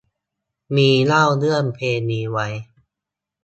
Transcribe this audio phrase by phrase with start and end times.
[0.75, 2.47] มีเล่าเรื่องเพลงนี้ไว้